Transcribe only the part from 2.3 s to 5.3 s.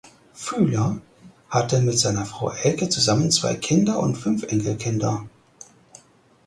Elke zusammen zwei Kinder und fünf Enkelkinder.